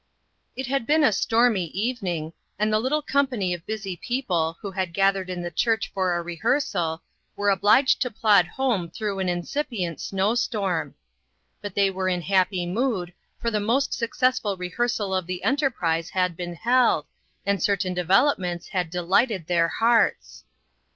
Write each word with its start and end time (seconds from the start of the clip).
IT 0.55 0.65
had 0.65 0.87
been 0.87 1.03
a 1.03 1.11
stormy 1.13 1.65
evening, 1.65 2.33
and 2.57 2.73
the 2.73 2.79
little 2.79 3.03
company 3.03 3.53
of 3.53 3.63
busy 3.67 3.95
people 3.95 4.57
who 4.59 4.71
had 4.71 4.95
gathered 4.95 5.29
in 5.29 5.43
the 5.43 5.51
church 5.51 5.91
for 5.93 6.15
a 6.15 6.23
rehearsal, 6.23 7.03
were 7.35 7.51
obliged 7.51 8.01
to 8.01 8.09
plod 8.09 8.47
home 8.47 8.89
through 8.89 9.19
an 9.19 9.29
incipient 9.29 10.01
snow 10.01 10.33
storm; 10.33 10.95
but 11.61 11.75
they 11.75 11.91
were 11.91 12.09
in 12.09 12.23
happy 12.23 12.65
mood, 12.65 13.13
for 13.39 13.51
the 13.51 13.59
most 13.59 13.93
successful 13.93 14.57
rehearsal 14.57 15.13
of 15.13 15.27
the 15.27 15.43
en 15.43 15.55
terprise 15.57 16.09
had 16.09 16.35
been 16.35 16.55
held, 16.55 17.05
and 17.45 17.61
certain 17.61 17.93
develop 17.93 18.39
ments 18.39 18.69
had 18.69 18.89
delighted 18.89 19.45
their 19.45 19.67
hearts. 19.67 20.45